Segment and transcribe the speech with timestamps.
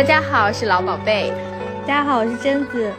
[0.00, 1.30] 大家好，我是老宝贝。
[1.82, 2.90] 大家好，我是贞子。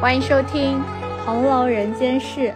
[0.00, 0.80] 欢迎收听
[1.24, 2.52] 《红楼人间事》。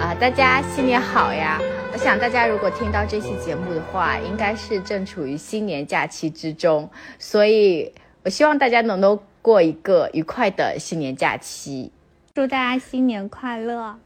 [0.00, 1.58] 啊，大家新年好呀！
[1.92, 6.88] 我想大家如果听到这期节目的话，应该是正处于新年假期之中，
[7.18, 7.92] 所以
[8.22, 11.90] 我希望大家能够过一个愉快的新年假期。
[12.32, 13.98] 祝大家新年快乐！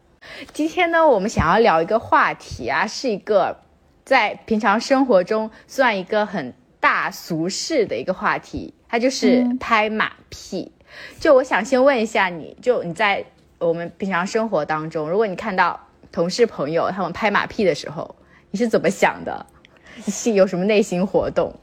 [0.55, 3.59] 今天呢，我们想要聊一个话题啊，是一个
[4.03, 10.71] 在平常生活中算一个很大俗事的一个话题，它就是拍马屁。
[11.19, 13.25] 就我想先问一下你，就你在
[13.57, 15.81] 我们平常生活当中，如果你看到
[16.13, 18.15] 同事朋友他们拍马屁的时候，
[18.51, 19.47] 你是怎么想的？
[20.09, 21.55] 是有什么内心活动？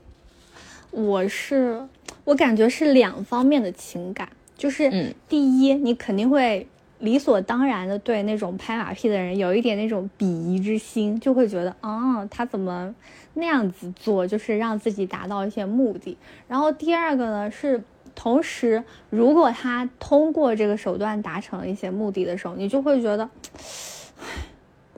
[0.90, 1.88] 我是
[2.24, 4.28] 我感觉是两方面的情感，
[4.58, 6.66] 就是第一，你肯定会。
[7.02, 12.94] 理所当然的对那种拍马屁的人有一点那种鄙夷之心，就会觉得啊，他怎么
[13.34, 16.16] 那样子做，就是让自己达到一些目的。
[16.48, 23.28] 然后第二个呢是，同时如果他通过这个手段达成了一些目的的时候，你就会觉得，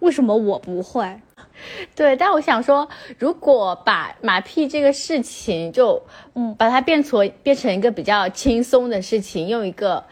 [0.02, 1.22] 为什么我不会？
[1.96, 6.04] 对，但我想说，如果把马屁这个事情就
[6.36, 10.04] 嗯，把它变成变成一个比较轻松的事情，用一个。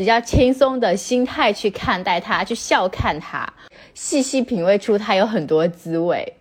[0.00, 3.46] 比较轻松的心态去看待它，去笑看它，
[3.92, 6.36] 细细品味出它有很多滋味。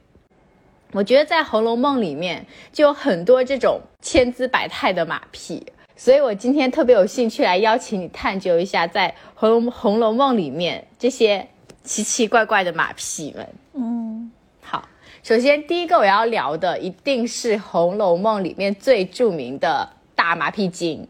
[0.93, 5.61] 我觉得在《红楼梦》里面就有很多这种千姿百态的马屁，
[5.97, 11.45] 所以我今天特别有兴趣来邀请你探究一下在《红楼红楼梦》里面这些
[11.83, 13.45] 奇奇怪怪的马屁们。
[13.73, 14.88] 嗯，好，
[15.21, 21.05] 首先第一个我要聊的一定是《红楼梦》里面最著名的大马屁精，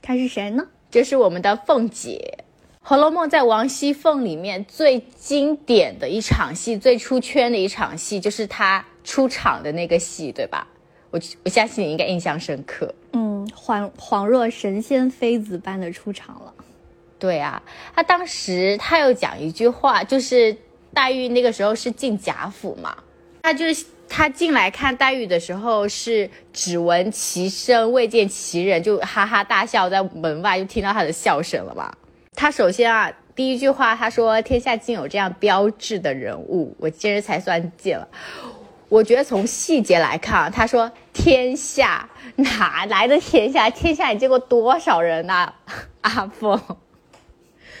[0.00, 0.64] 他是谁呢？
[0.92, 2.38] 就是我们的凤姐，
[2.82, 10.68] 《红楼梦》在王熙凤里面最经典的一场戏，最出圈的一场戏，就是她出场的那个戏，对吧？
[11.10, 12.94] 我我相信你应该印象深刻。
[13.14, 16.52] 嗯，恍恍若神仙妃子般的出场了。
[17.18, 17.62] 对啊，
[17.96, 20.54] 她当时她有讲一句话，就是
[20.92, 22.94] 黛玉那个时候是进贾府嘛，
[23.40, 23.86] 她就是。
[24.14, 31.90] 他进来看黛玉的时候是只闻其声未见其人，就哈哈大笑，在门外就听到他的笑声了嘛。
[32.34, 38.06] 他首先啊，第一句话他说：“天下竟有这样标致的人物，我今日才算见了。”
[38.90, 42.06] 我觉得从细节来看，他说“天下
[42.36, 43.70] 哪来的天下？
[43.70, 45.54] 天下你见过多少人呐，
[46.02, 46.60] 阿凤？”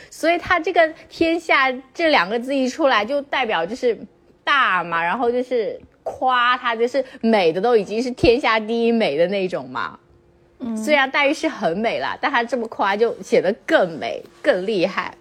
[0.08, 3.98] 所以他这个“天下”这两个字一出来，就代表就是
[4.42, 5.78] 大嘛，然后就是。
[6.02, 9.98] 夸她就是美的都已经是天下第一美的那种嘛，
[10.58, 15.14] 嗯，虽然黛玉是很美了，但她这么夸就显得更美更厉害。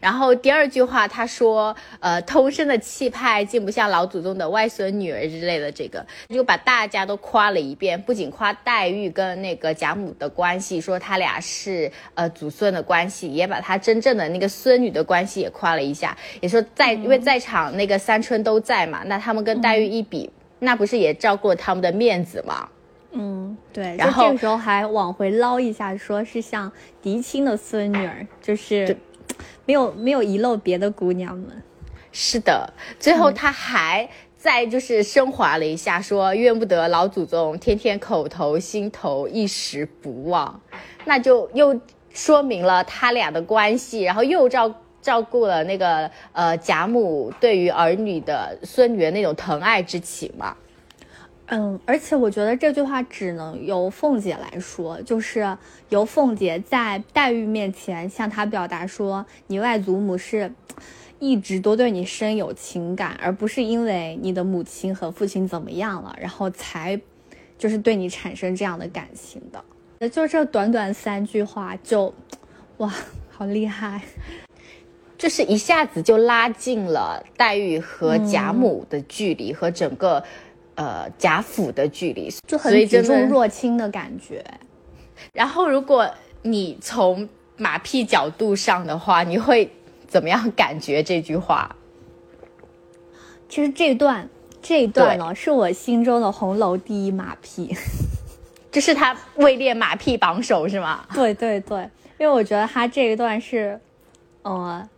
[0.00, 22.68] 然后第二句话，他说：“呃，通身的气派，竟不像老祖宗的外孙女儿之类的。”这个就把大家都夸了一遍，不仅夸黛玉跟那个贾母的关系，说他俩是呃祖孙的关系，也把他真正的那个孙女的关系也夸了一下，也说在因为在场那个三春都在嘛，那他们跟黛玉一比，那不是也照顾了他们的面子吗？
[23.12, 23.96] 嗯，对。
[23.96, 26.70] 然后这个时候还往回捞一下，说是像
[27.00, 28.96] 嫡亲的孙女儿，就是。
[29.68, 31.62] 没有没有遗漏别的姑娘们，
[32.10, 40.58] 是的，最后他还在就是升华了一下，说怨不得老祖宗天天口头心头一时不忘，
[41.04, 41.78] 那就又
[42.14, 50.56] 说明了他俩的关系，然后又照照顾了那个呃贾母对于儿女的孙女的那种疼爱之情嘛。
[51.50, 55.56] 嗯，而且我觉得这句话只能由凤姐来说，就是
[55.88, 60.52] 由凤姐在黛玉面前向她表达说，你外祖母是
[61.18, 67.00] 一直都对你深有情感，而不是因为你的母亲和父亲怎么样了，然后才
[67.56, 70.10] 就是对你产生这样的感情的。
[70.10, 72.12] 就这短短三句话，就
[72.76, 72.92] 哇，
[73.30, 74.02] 好厉害，
[75.16, 80.22] 就是一下子就拉近了黛玉和贾母的距离和整个。
[80.78, 84.44] 呃，贾府的距离就很举重若轻的感觉。
[85.32, 86.08] 然后，如果
[86.42, 89.68] 你从马屁角度上的话，你会
[90.06, 91.74] 怎么样感觉这句话？
[93.48, 94.28] 其实这段
[94.62, 97.74] 这一段呢，是我心中的红楼第一马屁，
[98.70, 101.04] 就是他位列马屁榜首是吗？
[101.12, 103.80] 对对对，因为我觉得他这一段是，
[104.42, 104.88] 呃，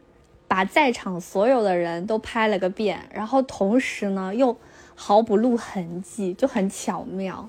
[0.47, 4.55] 把在场所有的人都拍了个遍，然后同时呢又。
[5.03, 7.49] 毫不露痕迹，就很巧妙。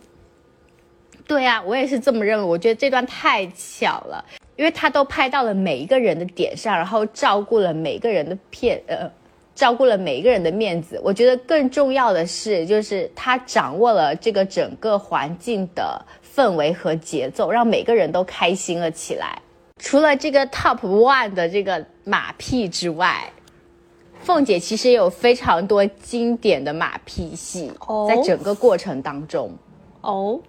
[1.27, 2.45] 对啊，我也是这么认为。
[2.45, 4.23] 我觉得这段太巧了，
[4.55, 9.11] 因为他都拍到了每一个人的点上，然后照顾了每个人的片，呃，
[9.53, 10.97] 照顾了每一个人的面子。
[11.03, 16.01] 我觉得更重要的是，就是他掌握了这个整个环境的
[16.33, 19.37] 氛围和节奏，让每个人都开心了起来。
[19.77, 23.29] 除了这个 top one 的这个马屁之外，
[24.23, 27.71] 凤姐其实也有非常多经典的马屁戏，
[28.07, 29.51] 在整个过程当中。
[30.01, 30.39] 哦，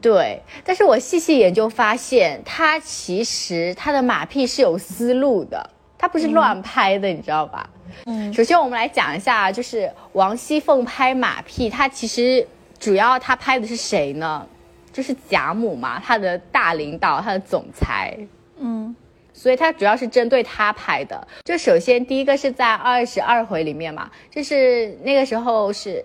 [0.00, 7.68] 对，但是我细细研究发现，她其实她的马屁是有思路的，她不是乱拍的，你知道吧？
[8.06, 12.46] 嗯，首先我们来讲一下，就是王熙凤拍马屁，她其实
[12.78, 14.46] 主要她拍的是谁呢？
[14.92, 18.16] 就是贾母嘛，她的大领导，她的总裁。
[18.58, 18.94] 嗯，
[19.34, 21.26] 所以它主要是针对他拍的。
[21.44, 26.02] 就首先第一个是在二十二回里面嘛，就是那个时候是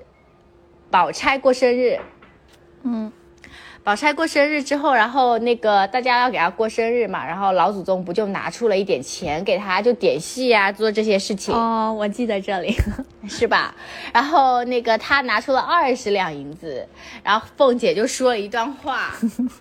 [0.90, 1.98] 宝钗过生日。
[2.84, 3.12] 嗯，
[3.84, 11.54] 宝钗过生日之后，然后那个大家要给她过生日嘛，然后老祖宗不就拿出了一点钱给她，就点戏啊，做这些事情。
[11.54, 12.76] 哦，我记得这里
[13.30, 13.76] 是吧？
[14.12, 16.88] 然后那个他拿出了二十两银子，
[17.24, 19.14] 然后凤姐就说了一段话，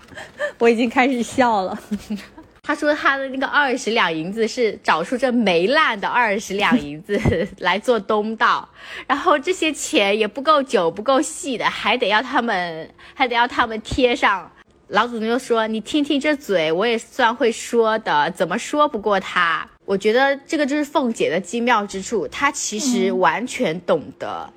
[0.58, 1.78] 我已经开始笑了。
[2.68, 7.18] 他说他的那个二十两银子是找出这没烂的二十两银子
[7.60, 8.68] 来做东道，
[9.06, 14.52] 然后这些钱也不够久不够细的，还得要他们还得要他们贴上。
[14.88, 19.66] 老祖宗就说：“你听听这嘴，我也算会说的，怎么说不过他？
[19.86, 24.52] 我觉得这个就是凤姐的精妙之处，她其实完全懂得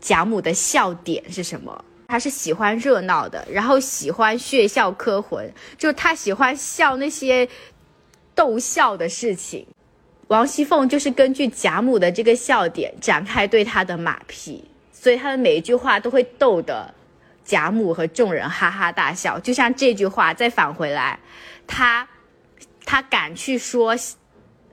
[0.00, 7.48] 贾母的笑点是什么。”他是喜欢热闹的，然后喜欢血笑磕魂，就他喜欢笑那些
[8.34, 9.66] 逗笑的事情。
[10.28, 16.94] 王熙凤就是根据贾母的这个笑点展开对他的马屁，所以他的每一句话都会逗得
[17.44, 19.38] 贾母和众人哈哈大笑。
[19.38, 21.18] 就像这句话，再返回来，
[21.66, 22.08] 他
[22.84, 23.94] 他敢去说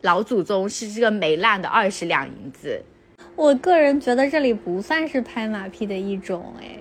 [0.01, 2.83] 老祖宗是这个没烂的二十两银子。
[3.35, 6.79] 我个人觉得这里不算是拍马屁的一种，哎。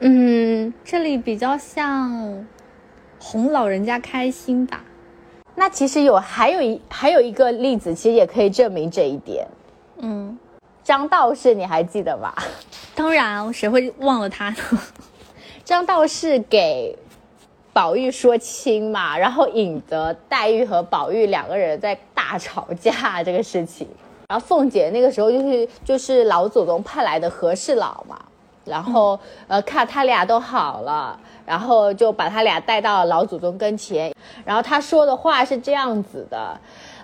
[0.00, 2.46] 嗯，这里比较像
[3.18, 4.84] 哄老人家开心吧。
[5.54, 9.46] 那其实有还有一还有一个例子，其实也可以证明这一点。
[9.98, 10.38] 嗯，
[10.84, 12.34] 张道士你还记得吧？
[12.94, 14.56] 当然，谁会忘了他呢？
[15.64, 16.96] 张道士给
[17.72, 23.88] 宝玉说亲嘛，然后引得黛玉和宝玉两个人在大吵架这个事情。
[24.28, 28.18] 然后凤姐那个时候就是就是老祖宗派来的和事佬嘛。
[28.66, 34.12] 然后，呃，看他俩都好了，然后就把他俩带到老祖宗跟前，
[34.44, 36.58] 然后他说的话是这样子的。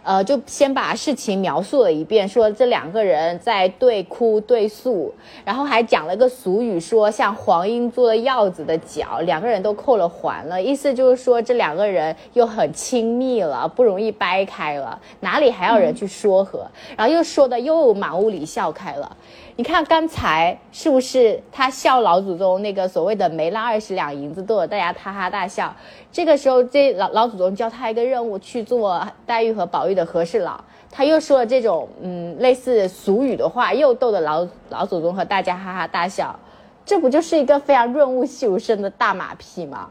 [0.04, 5.14] 呃，就先把事情描述了一遍，说这两个人在对哭对诉，
[5.44, 16.66] 然后还讲了个俗语，说像黄莺做了鹞子的脚，两个人都扣了环了，意思就是说这两个人又很亲密了，不容易掰开了，哪里还要人去说和？
[16.96, 19.16] 然后又说的又满屋里笑开了。
[19.54, 25.74] 你看刚才是不是他笑老祖宗那个所谓的没了二十两银子，逗得大家哈哈大笑？
[26.10, 30.58] 这个时候，这老老祖宗教他一个任务，去做黛玉和宝玉的和事佬。
[30.90, 36.38] 他又说了这种嗯类似俗语的话，又逗得老老祖宗和大家哈哈大笑。
[36.84, 39.90] 这不就是一个非常润物细无声的大马屁吗？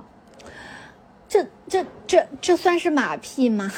[1.30, 3.72] 这这这这算是马屁吗？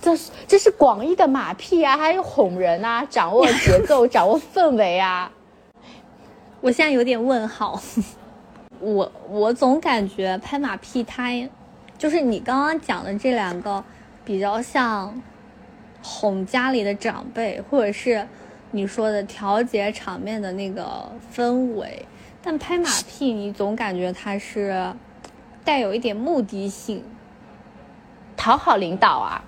[0.00, 5.30] 这是这是广义的马屁啊，还有哄人啊，掌握节奏，掌握氛围啊。
[6.60, 7.80] 我现在有点问号。
[8.80, 11.30] 我我总感觉拍马屁，它。
[11.98, 13.84] 就是你刚刚讲的这两个，
[14.24, 15.22] 比较像
[16.02, 18.26] 哄家里的长辈，或者是
[18.70, 22.06] 你说的调节场面的那个氛围。
[22.42, 24.94] 但拍马屁，你总感觉它是
[25.62, 27.04] 带有一点目的性，
[28.34, 29.44] 讨好领导啊。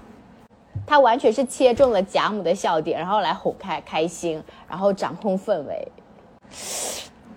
[0.86, 5.88] 他完全是切中了贾母的笑点，然后来哄开开心，然后掌控氛围。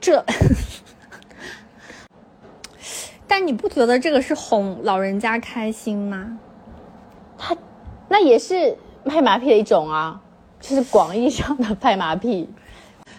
[0.02, 0.24] 这。
[3.28, 6.40] 但你不觉得这个是哄老人家开心吗？
[7.38, 7.58] 他，
[8.08, 10.22] 那也是拍马屁的一种啊，
[10.62, 12.50] 就是广义上的拍马屁。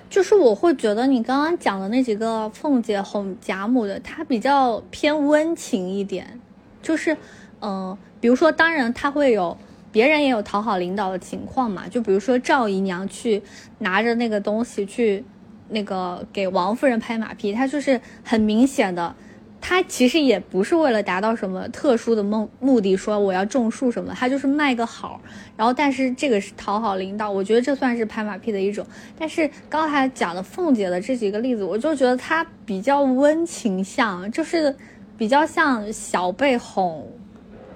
[0.09, 6.41] 就是我会觉得你刚刚讲的那几个凤姐哄贾母的，她比较偏温情一点。
[6.81, 7.17] 就是，
[7.61, 9.59] 嗯，比如说，当然她会有
[9.93, 11.89] 别人也有讨好领导的情况嘛。
[11.89, 13.43] 就比如说赵姨娘去
[13.79, 15.25] 拿着那个东西去
[15.69, 19.15] 那个给王夫人拍马屁，她就是很明显的。
[19.59, 25.21] 她其实也不是为了达到什么特殊的目目的，说我要种树什么，她就是卖个好。
[25.57, 28.87] 然后，但是这个是讨好领导，我觉得这算是拍马屁的一种。
[29.19, 34.77] 但是刚才讲的凤姐的这几个例子，我就觉得她比较温情向，就是
[35.17, 37.05] 比较像小辈哄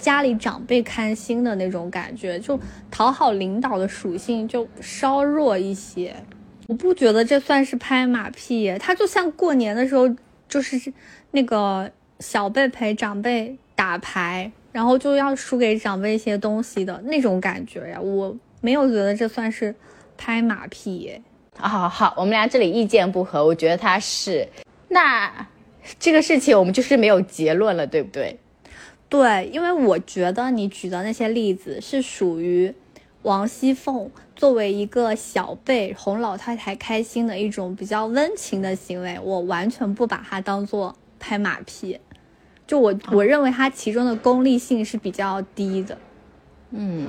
[0.01, 2.59] 家里长辈开心的那种感觉，就
[2.91, 6.17] 讨好领导的属性就稍弱一些。
[6.67, 10.09] 我不觉得这算是拍马屁，他就像过年的时候，
[10.49, 10.93] 就是。
[11.33, 11.89] 那个
[12.19, 19.73] 小辈陪长辈打牌，然后就要输给长辈一些东西的那种感觉呀，我没有觉得这算是
[20.19, 21.23] 拍马屁耶。
[21.57, 24.45] 好好，我们俩这里意见不合，我觉得他是。
[24.89, 25.47] 那
[26.01, 28.37] 这个事情我们就是没有结论了，对不对？
[29.11, 32.73] 对，因为我觉得你举的那些例子是属于
[33.23, 41.99] 王熙凤作为一个小辈哄老太太开心的一种比较温情的行为，我完全不把它当做拍马屁。
[42.67, 45.99] 就我我认为它其中的功利性是比较低的。
[46.71, 47.09] 嗯，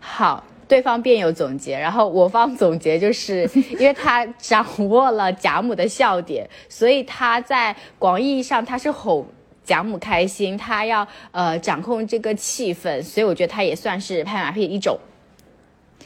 [0.00, 0.44] 好。
[0.68, 9.26] 对方辩友总结，然后我方总结，就是因为他掌握了贾母的笑点，所以他在广义上他是哄
[9.64, 14.98] 贾母开心，他要呃掌控这个气氛，所以我觉得他也算是拍马屁一种，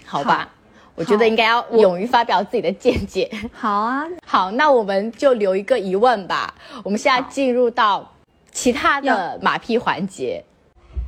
[0.05, 0.49] 好吧？
[0.95, 3.31] 我觉得应该要勇于发表自己的见解。
[3.53, 6.55] 好啊，好，那我们就留一个疑问吧。
[6.83, 8.13] 我们现在进入到
[8.51, 10.45] 其他的马屁环节。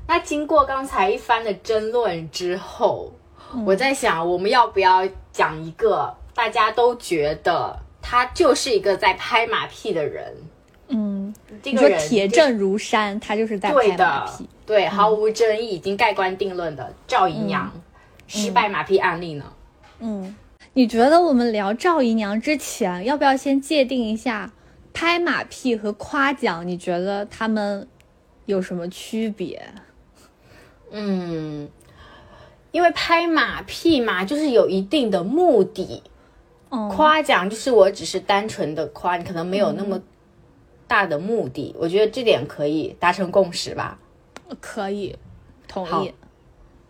[0.06, 3.12] 那经过刚才一番的争论之后。
[3.64, 10.34] 我在想，我们要不要讲一个大家都觉得他就是一个在拍马屁的人？
[11.58, 17.70] 嗯，这个人铁证如山，他就是在拍马屁，对，毫无争议，已经盖棺定论的赵姨娘
[18.26, 19.44] 失败马屁案例呢？
[20.00, 20.34] 嗯，
[20.74, 24.52] 你觉得我们聊赵姨娘之前，要不要先界定一下
[24.92, 26.66] 拍马屁和夸奖？
[26.66, 27.86] 你觉得他们
[28.46, 29.62] 有什么区别？
[30.90, 31.68] 嗯。
[32.70, 36.02] 因为拍马屁嘛，就是有一定的目的，
[36.68, 39.98] 嗯夸奖就是我只是单纯的夸，你可能没有那么
[40.88, 41.72] 大的目的。
[41.78, 43.98] 我觉得这点可以达成共识吧？
[44.60, 45.14] 可以，
[45.68, 46.12] 同意。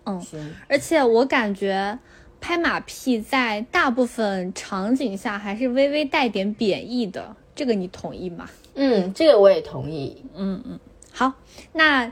[0.06, 0.54] 嗯，行。
[0.68, 1.98] 而且我感觉
[2.40, 8.48] 拍马屁在大部分场景下还是微微带点贬义的，这个你同意吗？
[8.74, 10.24] 嗯，这个我也同意。
[10.34, 10.80] 嗯嗯，
[11.12, 11.34] 好，
[11.72, 12.10] 那。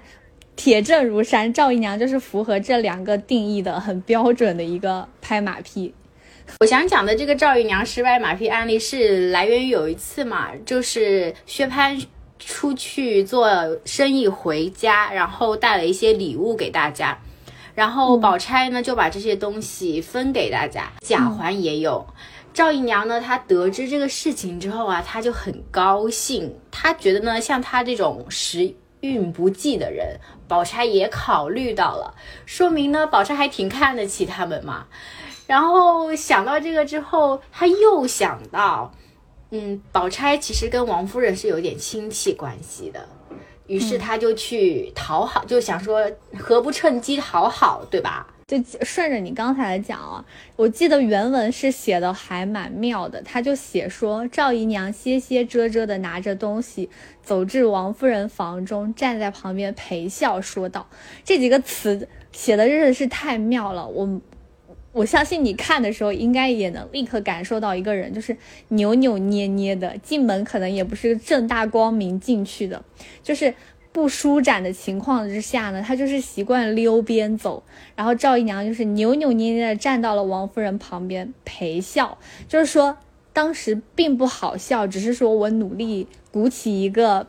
[0.57, 5.93] 铁证如山，赵姨娘就是符合这两个定义的很标准的一个拍马屁。
[6.61, 12.05] 我想讲的这个赵姨娘失败马屁案例是来源于有一次嘛，就是薛蟠
[12.39, 13.51] 出去做
[13.85, 17.19] 生意回家，然后带了一些礼物给大家，
[17.75, 22.07] 然后宝钗呢就把这些东西分给大家，贾环也有。
[22.55, 30.19] 赵姨娘呢，她得知这个事情之后啊，她就很高兴，她觉得呢，像她这种时运不济的人。
[30.49, 32.15] 宝钗也考虑到了，
[32.47, 34.87] 说明呢，宝钗还挺看得起他们嘛。
[35.47, 38.93] 然后想到这个之后，他又想到，
[39.51, 43.09] 嗯，宝钗其实跟王夫人是有点亲戚关系的，
[43.67, 48.27] 于是他就去讨好，就想说，何不趁机讨好，对吧？
[48.47, 50.25] 就顺着你刚才讲啊，
[50.55, 56.89] 我记得原文是写的还蛮妙的，他就写说赵姨娘歇歇遮遮的拿着东西
[57.25, 60.87] 走至王夫人房中，站在旁边陪笑说道
[61.25, 64.21] ：“这几个词写的真的是太妙了。”我
[64.97, 68.37] 我相信你看的时候应该也能立刻感受到一个人就是
[68.69, 72.83] 扭扭捏捏的，进门可能也不是正大光明进去的，
[73.23, 73.55] 就是。
[73.93, 77.63] 不舒展的情况之下呢，他就是习惯溜边走，
[77.95, 82.99] 然后赵姨娘就是扭扭捏捏的站到了王夫人旁边陪笑，就是说
[83.33, 87.27] 当时并不好笑，只是说我努力鼓起一个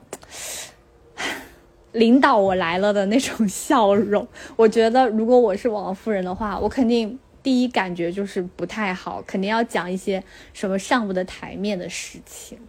[1.93, 4.27] 领导我来了的那种笑容。
[4.57, 7.17] 我觉得如果我是王夫人的话，我肯定
[7.47, 12.59] 第一感觉就是不太好，肯定要讲一些什么上不得台面的事情。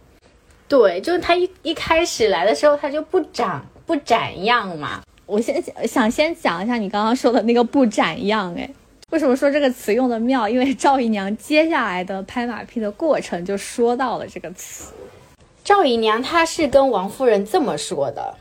[0.69, 3.61] 对，就是他一一开始来的时候，他就不展。
[3.85, 5.01] 不展样嘛？
[5.25, 8.55] 我先想先讲一下你刚刚说的那个不展样。
[8.55, 8.69] 哎，
[9.11, 10.47] 为什么说这个词用的妙？
[10.47, 14.93] 因为赵姨娘接下来的拍马屁的过程就说到了这个词。
[15.65, 18.37] 赵姨娘她是跟王夫人这么说的，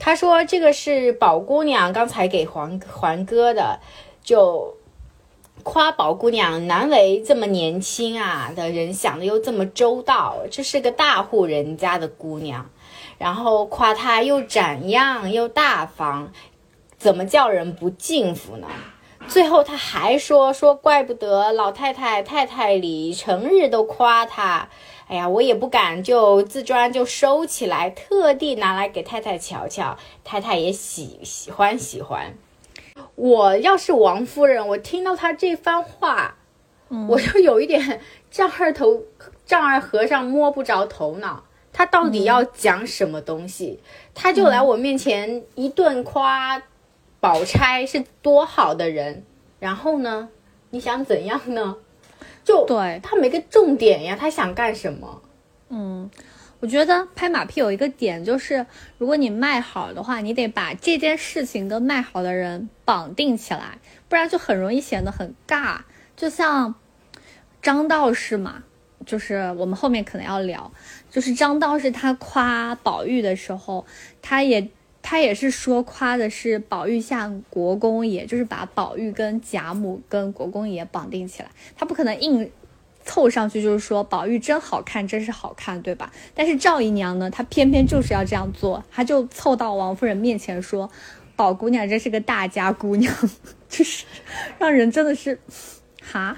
[0.00, 3.78] 她说这个是宝姑娘刚才给还还哥的，
[4.24, 4.76] 就
[5.62, 12.70] 夸宝姑娘难为这么年轻啊的人想的又这么周到，这是个大户人家的姑娘。
[13.18, 16.32] 然后夸她又展样又大方，
[16.98, 18.66] 怎么叫人不敬服呢？
[19.28, 24.68] 最后他还说说，怪不得老太太太太里成日都夸她。
[25.06, 32.34] 哎呀，我也不敢就自专就收起来，特地拿来给太太瞧瞧，太太也喜喜欢喜欢。
[33.14, 36.36] 我要是王夫人，我听到他这番话，
[37.08, 39.04] 我就有一点丈二头
[39.44, 41.44] 丈二和尚摸不着头脑。
[41.72, 43.80] 他到底要讲什么东西？
[44.14, 46.60] 他就来我面前一顿夸，
[47.20, 49.24] 宝钗是多好的人，
[49.60, 50.28] 然后呢，
[50.70, 51.76] 你想怎样呢？
[52.42, 55.22] 就对他没个重点呀，他想干什么？
[55.68, 56.10] 嗯，
[56.60, 58.66] 我觉得拍马屁有一个点就是，
[58.98, 63.78] 如果你卖好的话，你得把这件事情跟卖好的人绑定起来，
[64.10, 65.78] 不然就很容易显得很尬。
[66.14, 66.74] 就像
[67.62, 68.62] 张道士嘛，
[69.06, 70.70] 就是我们后面可能要聊，
[71.10, 73.86] 就是张道士他夸宝玉的时候，
[74.20, 74.68] 他也
[75.00, 82.50] 他也是说夸的是宝玉像国公爷，就是把宝玉跟贾母跟国公爷绑定起来，他不可能硬。
[83.10, 86.12] 凑上去就是说宝玉真好看，真是好看，对吧？
[86.32, 90.88] 但是赵姨娘呢，她偏偏就是要这样做，她就凑到王夫人面前说
[91.34, 93.12] ：“宝姑娘真是个大家姑娘，
[93.68, 94.04] 就是
[94.60, 95.40] 让人真的是，
[96.00, 96.36] 哈，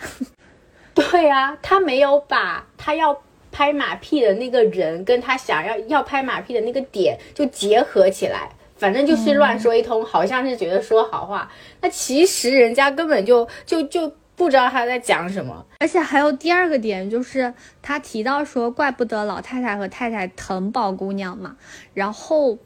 [0.95, 11.52] 对呀，她没有把她要拍马屁的那个人跟她想要要拍马屁的那个点就结合起来，反正就是乱说一通，好像是觉得说好话，
[11.83, 21.57] 那其实人家根本就就就。”不知道他在讲什么，而且还有第二个点，就是他提到说，怪不得老太太和太太疼宝姑娘嘛。
[21.95, 22.59] 然后，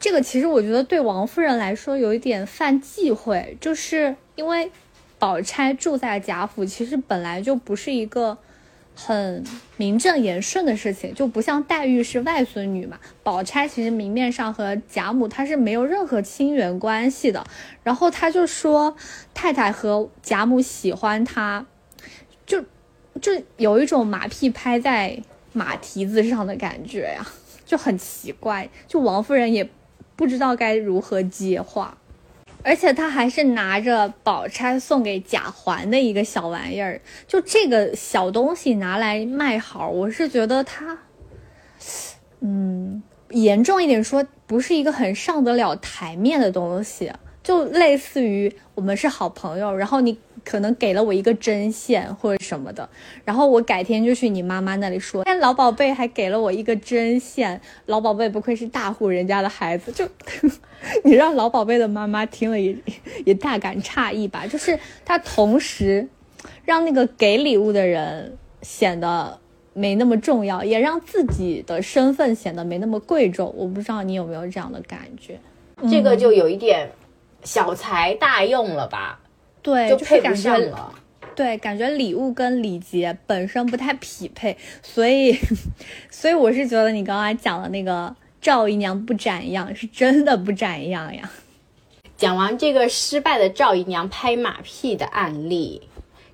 [0.00, 4.70] 这个其实我觉得对王夫人来说有一点犯忌讳，就是因为
[5.18, 8.38] 宝钗住在贾府，其实本来就不是一个。
[8.94, 9.44] 很
[9.76, 12.98] 名正言顺的事情，就不像黛玉是外孙女嘛。
[13.22, 17.44] 宝钗其实明面上和贾母她是没有任何亲缘关系的。
[17.82, 18.96] 然后她就说
[19.34, 21.66] 太太和贾母喜欢她，
[22.46, 22.62] 就
[23.20, 25.18] 就有一种马屁拍在
[25.52, 27.26] 马蹄子上的感觉呀，
[27.64, 28.68] 就很奇怪。
[28.86, 29.68] 就王夫人也
[30.14, 31.96] 不知道该如何接话。
[32.62, 40.98] 而且他还是拿着宝钗送给贾环的一个小玩意儿，就这个小东西拿来卖好，我是觉得他，
[42.40, 50.18] 嗯，严重一点说，不是一个很上得了台面的东西，就类似于我们是好朋友，然后你。
[50.44, 52.88] 可能给了我一个针线或者什么的，
[53.24, 60.08] 然后我改天就去你妈妈那里说，哎，老宝贝还给了我一个针线，老宝贝不愧是大户人家的孩子， 就
[61.04, 62.76] 你让老宝贝的妈妈听了也
[63.24, 66.08] 也大感诧异吧，就是他同时
[66.64, 69.38] 让那个给礼物的人显得
[69.72, 75.38] 没那么重要，也让自己的身份显得没那么贵重，我不知道你有没有这样的感觉，
[75.88, 76.90] 这个就有一点
[77.44, 79.20] 小财大用了吧。
[79.62, 80.92] 对，就配不上了。
[81.34, 85.34] 对，感觉礼物跟礼节本身不太匹配，所以，
[86.10, 91.30] 所以我是觉得你刚才讲的那个赵姨娘不展样，是真的不展样呀。
[92.18, 95.80] 讲完这个失败的赵姨娘拍马屁的案例。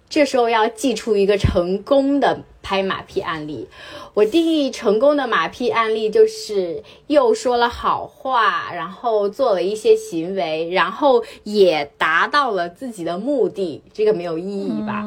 [0.08, 3.68] 这时候要祭出一个成功的拍马屁案例。
[4.14, 13.82] 我定义成功的马屁案例就是又说了好话，然后做了一些行为，然后也达到了自己的目的。
[13.92, 15.04] 这个没有意义吧？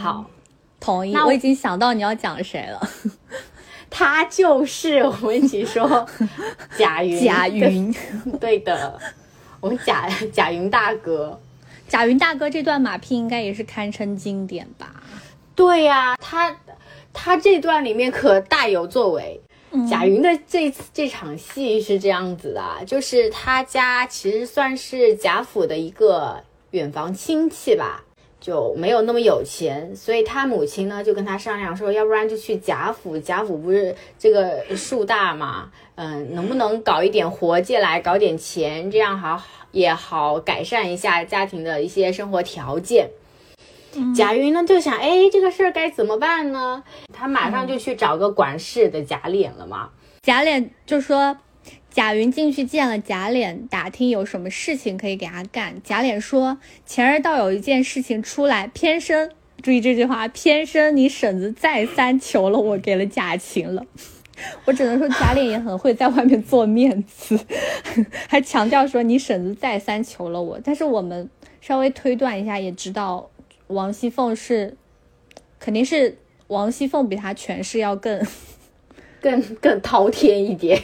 [0.00, 0.26] 好，
[0.78, 1.16] 同意。
[1.16, 2.88] 我已经想到你要讲谁了，
[3.90, 6.06] 他就是我们一起说
[6.78, 7.24] 贾云。
[7.24, 7.92] 贾云，
[8.38, 9.00] 对的，
[9.60, 11.40] 我们贾贾云大哥。
[11.88, 15.02] 贾云大哥这段马屁应该也是堪称经典吧？
[15.54, 16.56] 对呀，他
[17.12, 19.40] 他这段里面可大有作为。
[19.90, 28.04] 贾云的这次这场戏是这样子的，就是他家其实算是贾府的一个远房亲戚吧，
[28.40, 39.42] 就没有那么有钱，所以他母亲呢就跟他商量说，要不然就去贾府，贾府不是这个树大嘛，嗯，能不能搞一点活进来，搞点钱，这样好。
[39.74, 43.10] 也好，改善一下家庭的一些生活条件。
[44.16, 46.82] 贾云呢就想，哎，这个事儿该怎么办呢？
[47.12, 49.90] 他马上就去找个管事的贾琏了嘛。
[50.22, 51.36] 贾琏就说，
[51.90, 55.80] 贾云进去见了贾琏，打听有什么事情可以给他干。
[55.84, 59.30] 贾琏说，前儿倒有一件事情出来，偏生，
[59.62, 63.84] 注意这句话，偏生你婶子再三求了我，给了贾琴了。
[64.64, 67.38] 我只能说贾琏也很会在外面做面子，
[68.28, 70.58] 还强调说你婶子再三求了我。
[70.62, 73.30] 但是我们稍微推断一下，也知道
[73.68, 74.76] 王熙凤是，
[75.58, 76.18] 肯定是
[76.48, 78.26] 王熙凤比他权势要更、
[79.22, 80.82] 更、更滔天一点。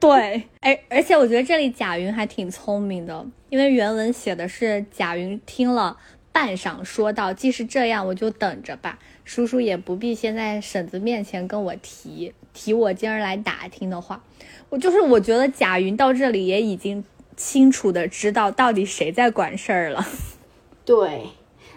[0.00, 5.96] 对，哎，而且我觉得这里贾云还挺聪明的，因为原文写的是贾云听了
[6.32, 8.98] 半晌，说道：“既是这样，我就等着吧。
[9.24, 14.22] 叔叔也不必先在婶子面前跟我提。”提我今儿来打听的话，
[14.70, 17.04] 我就是我觉得贾云到这里也已经
[17.36, 20.06] 清楚的知道到底谁在管事儿了。
[20.86, 21.22] 对，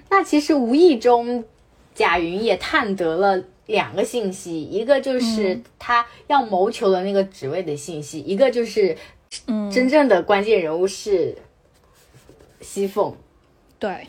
[0.09, 1.43] 那其实无意中
[1.93, 8.95] 贾云也探得了两个信息，一个就是他要谋求的那个职位的信息，一个就是
[9.73, 11.35] 真正的关键人物是
[12.61, 13.13] 西凤。
[13.79, 14.07] 对。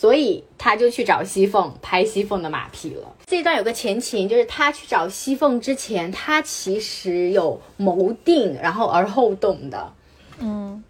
[0.00, 3.14] 所以他就去找西凤拍西凤的马屁了。
[3.26, 9.92] 这段有个前情，就是他去找西凤之前，他其实有谋定，然后而后动的。
[10.38, 10.82] 嗯，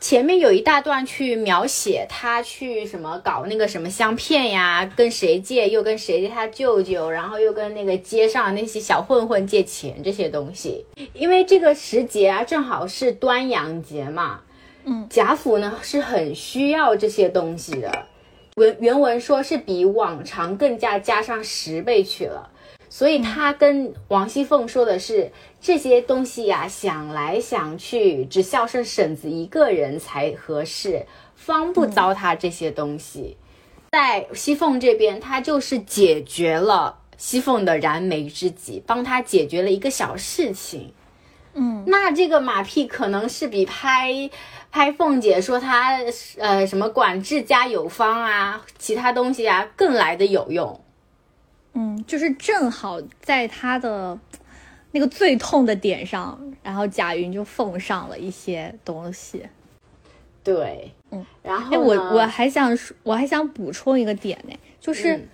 [0.00, 10.86] 前面有一大段去描写他去什么搞那个什么香片呀，跟谁借，又跟谁借他舅舅，然后又跟那个街上那些小混混借钱这些东西。
[11.12, 14.40] 因为这个时节啊，正好是端阳节嘛。
[14.84, 18.06] 嗯，贾府呢是很需要这些东西的。
[18.56, 22.50] 原原文说是比往常更加加上十倍去了，
[22.88, 33.36] 所以他跟王熙凤说的是这些东西呀，想来想去，只孝顺婶子一个人才合适，方不糟蹋这些东西。
[33.92, 40.92] 在熙凤这边，他就是解决了熙凤的燃眉之急，帮他解决了一个小事情。
[41.54, 44.30] 嗯，那这个马屁可能是比拍
[44.70, 45.98] 拍凤姐说她
[46.38, 50.80] 呃什么管治家有方啊，其他东西啊更来的有用。
[51.74, 54.18] 嗯，就是正好在她的
[54.92, 59.46] 那个最痛的点上，然后贾云就奉上了一些东西。
[60.42, 65.28] 对，嗯，然后哎，我我还想说，我还想补充一个点呢，就是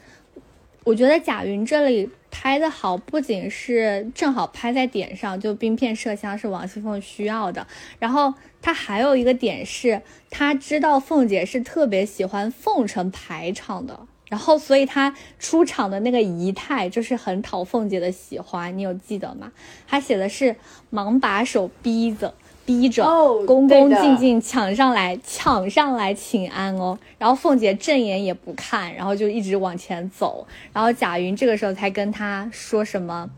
[0.85, 2.11] 我觉得贾云这里。
[2.39, 7.67] 拍的好，不仅是正好拍在点上，就冰片麝香是王熙凤需要的。
[7.99, 18.77] 然后他还有一个点是，他知道凤姐是特别喜欢奉承排场的，然后所以他出场的那个仪态就是很讨凤姐的喜欢。
[18.77, 19.51] 你有记得吗？
[19.89, 20.55] 他写的是
[20.91, 22.35] 忙把手逼着。
[22.67, 23.05] 逼着
[23.47, 26.99] 恭恭敬敬抢上来，抢上来请安哦。
[27.17, 30.45] 然后凤姐正眼也不看，然后就一直往前走。
[30.73, 33.31] 然后贾云这个时候才跟他说什么：“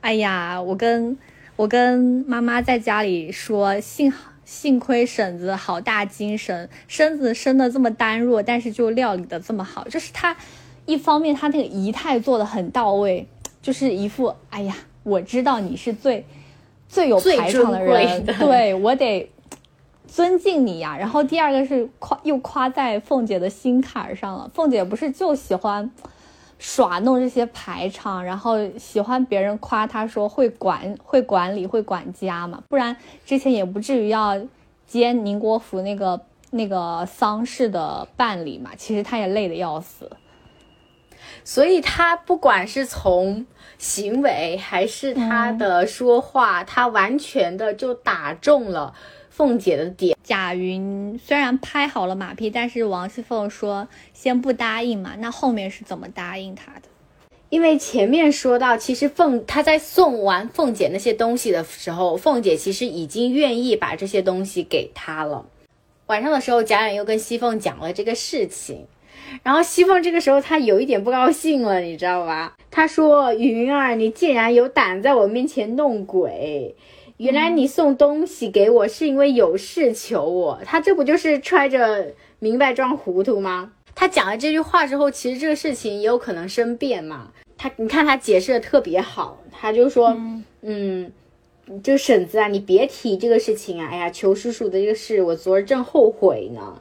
[0.00, 1.18] 哎呀，我跟
[1.56, 9.88] 我跟妈妈在家里说，幸好幸亏婶子好大精神，身子生的这么单弱，但是就料理的这么好。
[9.88, 10.36] 就是他
[10.86, 13.26] 一方面他那个仪态做的很到位，
[13.60, 16.24] 就是一副哎呀，我知道你是最。”
[16.90, 19.30] 最有排场的人，对我得
[20.08, 20.96] 尊敬你呀。
[20.98, 24.50] 然后第二个是夸，又夸在凤姐的心坎上了。
[24.52, 25.88] 凤姐不是就喜欢
[26.58, 32.60] 耍弄这些排场，然后喜欢别人夸她说会管、会管理、会管家嘛？
[32.68, 34.36] 不然之前也不至于要
[34.84, 38.72] 接宁国府那个那个丧事的办理嘛。
[38.76, 40.10] 其实她也累得要死，
[41.44, 43.46] 所以他不管是从。
[43.78, 48.92] 行为还是他的说话，他完全的就打中了
[49.30, 50.14] 凤姐的点。
[50.22, 55.14] 贾云虽然拍好了马屁，但是王熙凤说先不答应嘛。
[55.18, 56.82] 那后面是怎么答应他的？
[57.48, 65.46] 因为前面说到，其实凤她在送完凤姐那些东西的时候，凤姐其实已经愿意把这些东西给他了。
[66.08, 68.86] 晚上的时候，贾琏又跟熙凤讲了这个事情。
[69.42, 72.56] 然后西凤这个时候他有一点不高兴了，你知道吧？
[72.70, 76.74] 他说：“云儿，你竟然有胆在我面前弄鬼！
[77.16, 83.72] 原来你送东西给我是因为有事求我。”他这不就是揣着明白装糊涂吗？
[83.94, 87.32] 他讲了这句话之后，其实这个事情也有可能生变嘛。
[87.58, 90.16] 他你看他解释的特别好，他就说
[90.62, 91.12] ：“嗯，
[91.82, 93.88] 就婶子啊，你别提这个事情啊！
[93.90, 96.80] 哎呀，求叔叔的这个事，我昨儿正后悔呢。”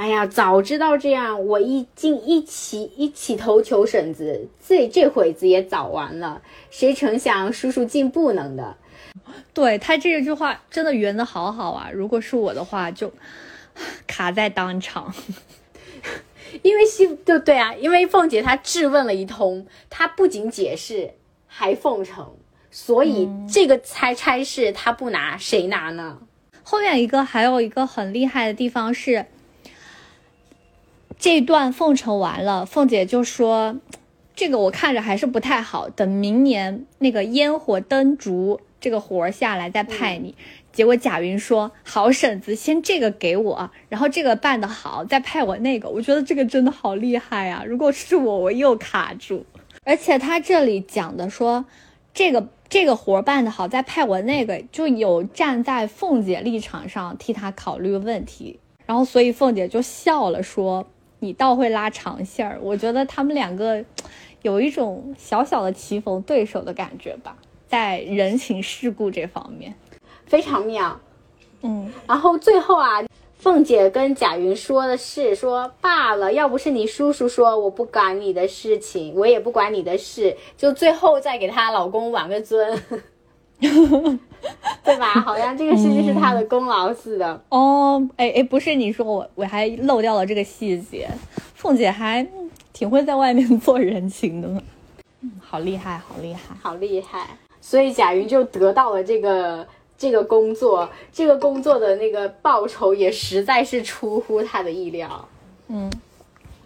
[0.00, 6.40] 哎呀，早知道这样，我一进一起一起头求婶子，这这会子也早完了。
[6.70, 8.78] 谁成想叔叔进不能的。
[9.52, 11.90] 对他这句话真的圆的好好啊！
[11.92, 13.12] 如果是我的话，就
[14.06, 15.14] 卡在当场。
[16.62, 21.10] 因为西就对啊，因为凤姐她质问了一通，她不仅解释
[21.46, 22.26] 还奉承，
[22.70, 26.20] 所以这个差差事她不拿谁拿呢？
[26.62, 29.26] 后面一个还有一个很厉害的地方是。
[31.20, 33.76] 这段奉承完了，凤姐就说
[34.34, 40.34] ：“这个我看着还是不太好，等明年那个烟火灯烛这个活儿下来再派你。”
[40.72, 47.62] 结果贾云说：“好婶子，先这个给我，然后这个办得好再派我那个。”我觉得这个真的好厉害啊！
[47.66, 49.44] 如果是我，我又卡住。
[49.84, 51.66] 而且他这里讲的说，
[52.14, 58.58] 这个这个活儿办得好再派我那个，就有站在凤姐立场上替他考虑问题。
[58.86, 60.88] 然后所以凤姐就笑了说。
[61.20, 63.84] 你倒会拉长线儿，我觉得他们两个
[64.42, 67.36] 有一种小小的棋逢对手的感觉吧，
[67.68, 69.74] 在人情世故这方面
[70.26, 70.98] 非常妙。
[71.62, 73.02] 嗯，然后最后啊，
[73.38, 82.82] 凤姐跟贾云说的是说罢了，要不是你叔叔说我不管你的事情，我也不管你的事，就最后再给她老公挽个尊。
[84.84, 85.06] 对吧？
[85.20, 88.02] 好像这个事情是他的功劳似的哦。
[88.16, 91.08] 哎哎，不是，你说我我还漏掉了这个细节。
[91.54, 92.26] 凤姐还
[92.72, 94.62] 挺会在外面做人情的
[95.40, 97.26] 好厉害，好厉害，好厉害。
[97.60, 99.66] 所以贾云就得到了这个
[99.98, 105.28] 这个工作，这个工作的那个报酬也实在是出乎他的意料。
[105.68, 105.90] 嗯，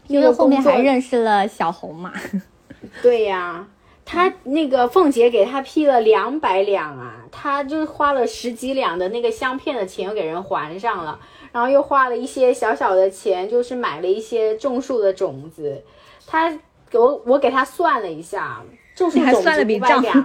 [0.07, 2.13] 因为后面还认识了小红嘛。
[3.03, 3.67] 对呀，
[4.05, 11.19] 他那个凤姐给他批了两百两啊，他就花了十几两的那个香片的钱又给人还上了，
[11.53, 15.83] 然后又花了一些小小的钱，就是买了一些种树的种子。
[16.27, 16.51] 他
[16.89, 18.63] 给我我给他算了一下。
[18.95, 20.25] 种树种子五百两，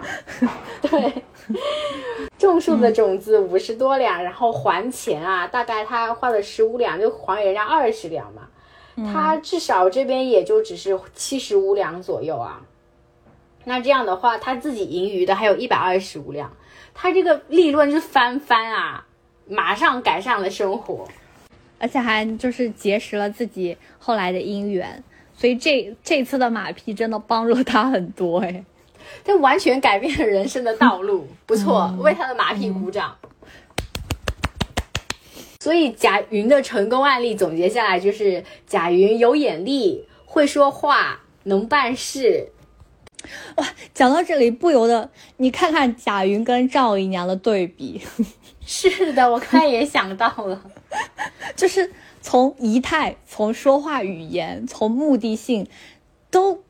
[0.84, 1.12] 对，
[2.38, 8.44] 种树的种子五十多两，然后还钱啊，大概他花了十五两，就还给人家二十两嘛，
[9.12, 12.62] 他至少这边也就只是七十五两左右啊。
[13.66, 16.52] 那这样的话，他自己盈余的还有一百二十五两，
[16.94, 19.06] 他这个利润是翻番啊，
[19.48, 21.08] 马上改善了生活，
[21.78, 25.04] 而且还就是结识了自己后来的姻缘。
[25.36, 28.64] 所以这这次的马屁真的帮助了他很多哎，
[29.24, 33.16] 他完全改变了人生的道路，不错，为他的马屁鼓掌。
[35.62, 42.50] 所以贾云的成功案例总结下来就是：贾云有眼力，会说话，能办事。
[43.56, 48.02] 哇，讲到这里不由得你看看贾云跟赵姨娘的对比。
[48.66, 50.62] 是的，我刚才也想到了，
[51.56, 51.92] 就是。
[52.22, 55.66] 从仪态、从说话语言、从目的性，
[56.30, 56.62] 都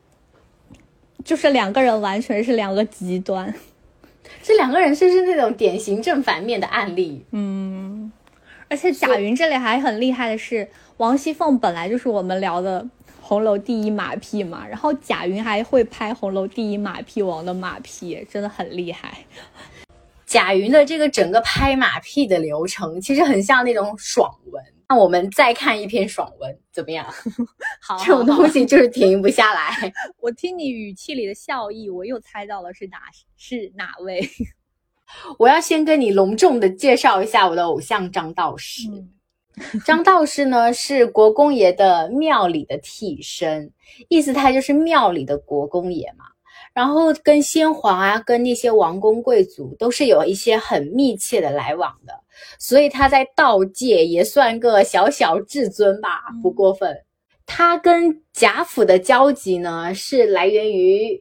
[1.24, 3.52] 就是两个人完全是两个极端。
[4.44, 7.24] 这两个人是是那种典型正反面的案例。
[7.32, 8.12] 嗯，
[8.68, 12.86] 而且贾云这里还很厉害的是，王熙凤本来就是我们聊的
[13.30, 19.24] 红楼第一马屁嘛，然后贾云还会拍红楼第一马屁王的马屁，真的很厉害。
[20.26, 24.60] 贾云的这个整个拍马屁的流程，其实很像那种爽文。
[24.88, 27.06] 那我们再看一篇爽文怎么样？
[27.80, 29.92] 好，这种东西就是停不下来。
[30.18, 32.98] 我听你语气里的笑意，我又猜到了是哪
[33.36, 34.28] 是哪位。
[35.38, 38.88] 我要先跟你隆重的介绍一下我的偶像张道士。
[39.84, 43.70] 张道士呢是国公爷的庙里的替身，
[44.08, 46.24] 意思他就是庙里的国公爷嘛。
[46.72, 52.14] 然后跟先皇啊，跟那些王公贵族都是有一些很密切的来往的。
[52.58, 56.96] 所以他在道界也算个小小至尊吧，不过分。
[57.44, 61.20] 他跟贾府的交集呢，是来源于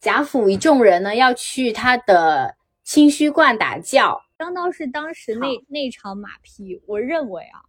[0.00, 4.18] 贾府一众人呢要去他的清虚观打醮。
[4.38, 7.60] 张道士当时那那场马屁，我认为啊，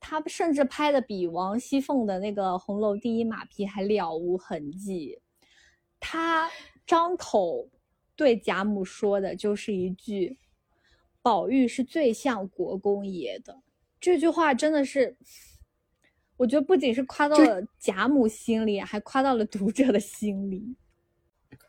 [0.00, 5.20] 他甚至拍的比王熙凤的那个红楼第一马屁还了无痕迹。
[6.00, 6.50] 他
[6.86, 7.68] 张口
[8.16, 10.38] 对贾母说的就是一句。
[11.22, 13.60] 宝玉是最像国公爷的
[14.00, 15.14] 这句话真的是，
[16.38, 20.76] 我觉得不仅是夸到了贾母心里，还夸到了读者的心里。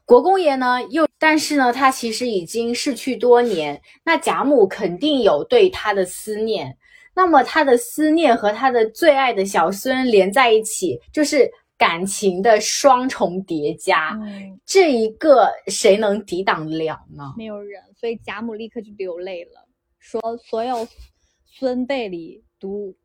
[0.05, 6.77] 国公爷呢，又但是呢，他其实已经逝去多年，那贾母肯定有对他的思念，
[7.13, 14.17] 那么他的思念和他的最爱的小孙连在一起，就是感情的双重叠加，
[14.65, 17.33] 这一个谁能抵挡得了呢？
[17.37, 17.81] 没有人。
[17.95, 19.67] 所以贾母立刻就流泪了，
[19.99, 20.87] 说所有
[21.45, 22.95] 孙辈里独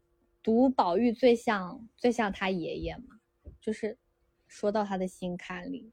[0.43, 3.17] 独宝玉最像最像他爷爷嘛，
[3.61, 3.99] 就是
[4.47, 5.91] 说到他的心坎里。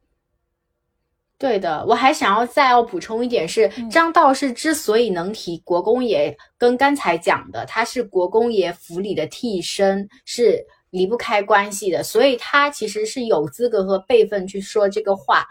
[1.43, 15.45] 对的，我还想要再要补充一点是，张道士之所以能提国公爷，跟刚才讲的他是国公爷府里的替身是离不开关系的，所以他其实是有资格和辈分去说这个话。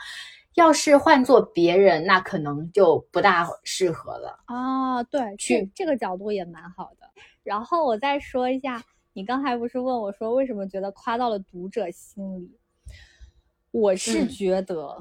[0.55, 5.03] 要是换做别人，那可能就不大适合了啊。
[5.03, 7.07] 对，去这个角度也蛮好的。
[7.43, 12.51] 然后我再说一下，你刚才不是问我说为什么觉得夸到了读者心里？
[13.73, 14.97] 我是觉得，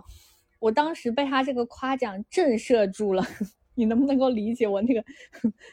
[0.62, 3.21] 我当时被他这个夸奖震慑住了。
[3.74, 5.04] 你能不能够理解我那个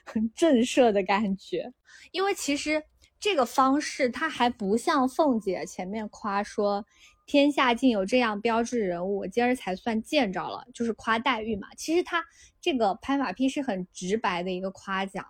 [0.04, 1.72] 很震慑的感觉？
[2.10, 2.82] 因为其实
[3.20, 6.84] 这个方式，它还不像凤姐前面夸说。
[7.26, 10.64] 天下竟有这样标志人物，我今儿才算见着了。
[10.72, 12.24] 就是夸黛玉嘛，其实他
[12.58, 15.26] 这个拍马屁是很直白的一个夸奖，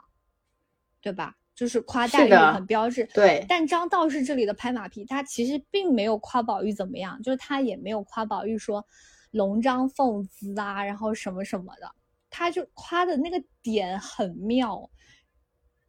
[1.00, 1.34] 对吧？
[1.56, 3.02] 就是夸黛玉很标志。
[3.12, 3.44] 对。
[3.48, 8.86] 但张道士这里的拍马屁，他其实并没有夸宝玉怎么样，就是他也没有夸宝玉说
[9.30, 11.90] 龙章凤姿啊，然后什么什么的，
[12.30, 14.88] 他就夸的那个点很妙。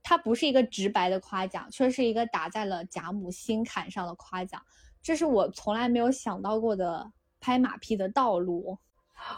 [0.02, 4.60] 他不是一个直白的夸奖，却是一个打在了贾母心坎上的夸奖。
[5.04, 7.06] 这是我从来没有想到过的
[7.40, 8.78] 拍马屁的道路。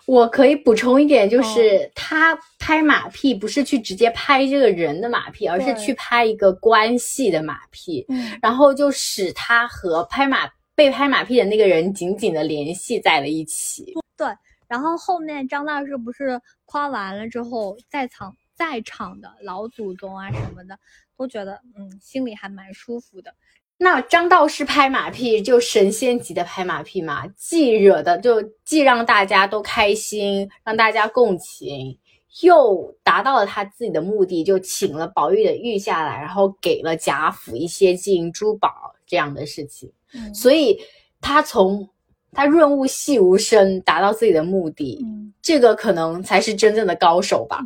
[0.06, 8.06] 我可以补充一点，就是他拍马屁不是去直接拍这个人的马屁，而是去拍一个关系的马屁，
[8.42, 13.94] 然后就使他和拍马被拍马屁的那个人紧紧的联系在了一起。
[14.18, 14.28] 对，
[14.68, 20.78] 然后后面张大师不是夸完了之后，在场在场的老祖宗啊什么的
[21.18, 23.34] 都觉得，嗯，心里还蛮舒服的。
[23.78, 31.98] 那张道士拍马屁就神仙级的拍马屁嘛，既惹的就既让大家都开心，让大家共情，
[32.44, 39.92] 又达到了他自己的目的，就请了宝玉的玉下来，然后给了贾府一些金银珠宝这样的事情。
[40.34, 40.80] 所以
[41.20, 41.90] 他从
[42.32, 45.06] 他润物细无声达到自己的目的，
[45.42, 47.60] 这个可能才是真正的高手吧？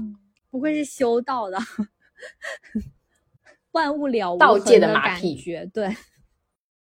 [0.50, 1.60] 不愧是修道的。
[3.74, 5.36] 万物了道界的马屁，
[5.72, 5.86] 对，《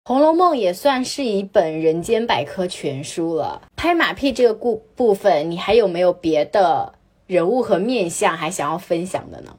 [0.04, 3.64] 红楼梦》也算是一本人间百科全书了。
[3.76, 6.94] 拍马屁这个故部分，你还有没有别的
[7.26, 9.58] 人物和面相还想要分享的呢？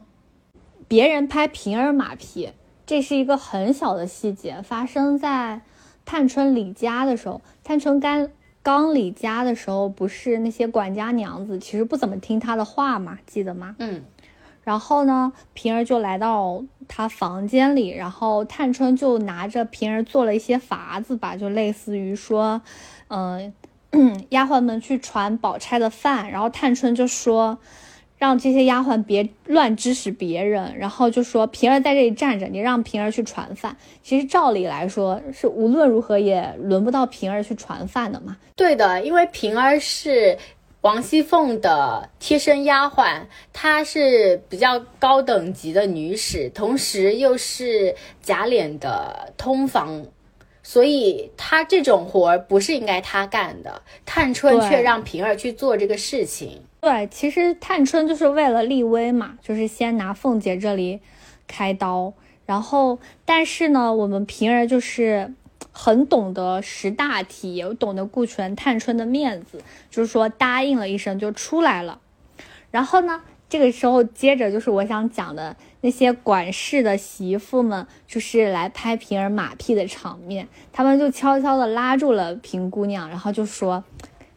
[0.87, 2.52] 别人拍平儿马屁，
[2.87, 5.62] 这是一个很小的细节，发生在
[6.05, 7.40] 探春离家的时候。
[7.62, 8.29] 探春刚
[8.62, 13.75] 刚离家的时候，不是那些管家娘子其实不怎么听她的话嘛，记得吗？
[13.79, 14.03] 嗯。
[14.62, 22.62] 然后呢，平儿就来到她房间里，然后探春就拿着平儿做了一些法子吧，就类似于说，
[23.09, 23.53] 嗯，
[24.31, 27.59] 丫鬟们去传宝钗的饭，然后探春就说，
[28.16, 33.77] 让这些丫鬟别乱指使别人，然后就说平儿在这里站着，你让平儿去传饭。
[34.03, 38.37] 其实照理来说，是无论如何也轮不到平儿去传饭的嘛。
[38.57, 40.38] 对的，因为平儿是。
[40.85, 43.22] 王熙凤的贴身丫鬟，
[43.55, 50.05] 她是比较高等级的女使，同时又是贾琏的通房，
[50.62, 53.81] 所以她这种活儿不是应该她干的。
[54.05, 56.61] 探春却让平儿去做这个事情。
[56.85, 61.01] 对，其实探春就是为了立威嘛，就是先拿凤姐这里
[61.47, 62.12] 开刀，
[62.44, 65.33] 然后但是呢，我们平儿就是。
[65.77, 71.99] 很懂得识大体，也懂得顾全探春的面子，就是说答应了一声就出来了。
[72.70, 83.83] 然后呢，这个时候接着就是我想讲的那些管事的媳妇们，就是来拍平儿马屁的场面，他们就悄悄地拉住了平姑娘，然后就说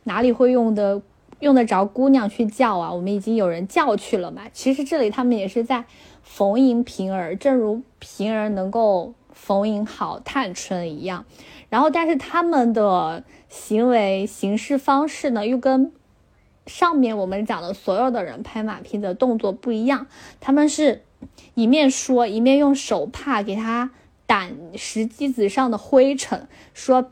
[0.06, 1.00] 哪里会用的
[1.40, 2.94] 用得着姑娘去叫啊？
[2.94, 4.44] 我们已经有人叫去了嘛。
[4.54, 5.86] 其实这里他们也是在
[6.24, 9.14] 逢迎平儿，正如平儿能够。
[9.40, 11.24] 逢迎好探春一样，
[11.70, 15.92] 然后但是他们的行为行事方式呢，又跟
[16.66, 20.08] 上面我们讲的所有的人拍马屁的动作不一样。
[20.40, 21.04] 他们是
[21.54, 23.92] 一面说，一面用手帕给他
[24.28, 27.12] 掸石机子上的灰尘，说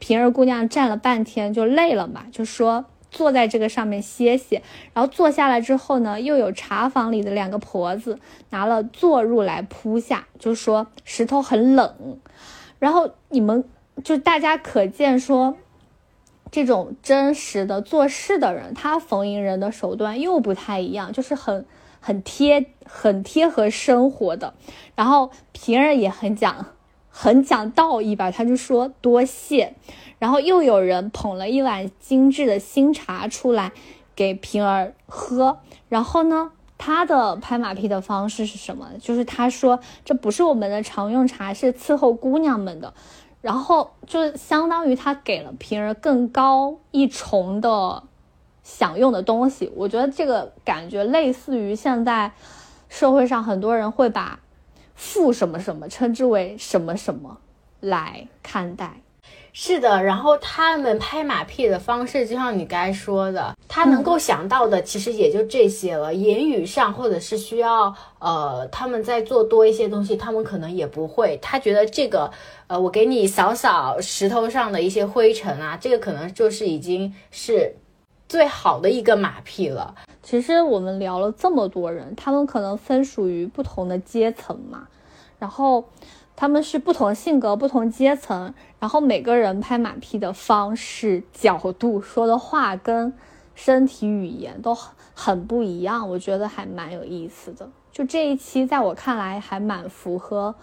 [0.00, 2.86] 平儿姑娘站了半天就累了嘛，就说。
[3.10, 4.62] 坐在这个上面歇歇，
[4.94, 8.18] 然后坐下来之后呢，又有茶房里的两个婆子
[8.50, 12.18] 拿了坐褥来铺下，就说石头很冷。
[12.78, 13.64] 然后你们
[14.02, 15.56] 就大家可见说，
[16.50, 21.66] 这种真实的做事的人，他逢迎人的手段又不太一样，就是很
[22.00, 24.54] 很贴很贴合生活的。
[24.94, 26.66] 然后平儿也很讲
[27.10, 29.74] 很讲道义吧，他就说多谢。
[30.18, 33.72] 然后又有人捧了一碗精致的新茶出来，
[34.14, 35.58] 给平儿喝。
[35.88, 38.90] 然后呢，他的拍马屁的方式是什么？
[39.00, 42.92] 就是他说这不是我们的常用茶，是伺候姑娘们的。
[43.40, 48.02] 然后就相当于他给了平儿更高一重的
[48.62, 49.72] 享用的东西。
[49.74, 52.32] 我觉得这个感觉类似于现在
[52.90, 54.40] 社会上很多人会把
[55.02, 57.38] 富什么什么称之为什么什么
[57.80, 59.00] 来看待。
[59.52, 66.14] 是的，然后他们拍马屁的方式，就像你刚才说的，他能够想到的其实也就这些了。
[66.14, 71.38] 言语上，或者是需要呃，他们在做多一些东西，他们可能也不会。
[71.40, 72.30] 他觉得这个，
[72.68, 77.74] 呃，我给你扫扫石头上的一些灰尘啊，这个可能就是已经是
[78.30, 79.92] 最好的一个马屁了。
[80.22, 84.86] 其实我们聊了这么多人，他们可能分属于不同的阶层嘛，
[85.40, 85.84] 然后。
[86.36, 93.12] 他们是不同性格、不同阶层，然后每个人拍马屁的方式、角度、说的话跟
[93.54, 94.74] 身体语言都
[95.12, 97.68] 很不一样，我觉得还蛮有意思的。
[97.92, 100.54] 就这一期，在我看来还蛮符合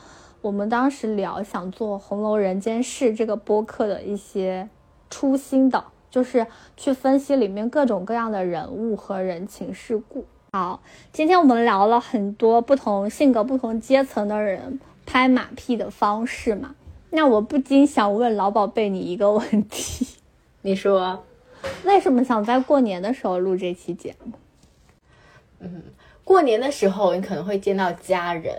[0.42, 4.68] 我们当时聊想做《红楼人间事》这个播客的一些
[5.12, 10.26] 初心的，就是去分析里面各种各样的人物和人情世故。
[10.54, 10.82] 好，
[11.12, 14.80] 今天我们聊了很多不同性格、不同阶层的人。
[15.10, 16.76] 拍马屁的方式嘛，
[17.12, 20.06] 那我不禁想问老宝贝你一个问题，
[20.64, 21.24] 你说，
[21.86, 24.34] 为什么想在过年的时候录这期节目？
[25.60, 25.82] 嗯，
[26.26, 28.54] 过年的时候你可能会见到家人，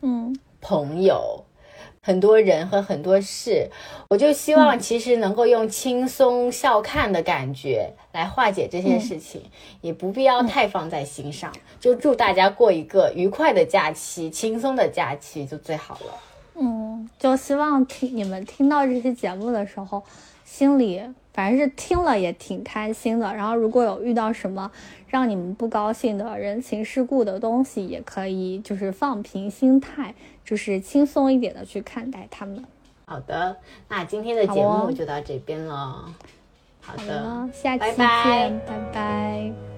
[0.00, 1.44] 嗯，朋友。
[2.00, 3.68] 很多人和很多事，
[4.08, 9.42] 我就希望其实能够用轻松笑看的感觉来化解这些事情，
[9.80, 11.52] 也不必要太放在心上。
[11.78, 16.14] 就祝大家过一个愉快的假期，轻松的假期就最好了。
[16.60, 20.02] 嗯，就希望听你们听到这期节目的时候，
[20.50, 21.02] 心里
[21.34, 23.34] 反正是听了也挺开心的。
[23.34, 24.70] 然后如果有遇到什么
[25.08, 30.14] 让你们不高兴的人情世故的东西，也可以就是放平心态。
[30.44, 32.64] 就是轻松一点的去看待他们。
[33.04, 33.54] 好的，
[33.86, 36.06] 那今天的节目就到这边了。
[36.80, 39.77] 好的，下期见，拜拜。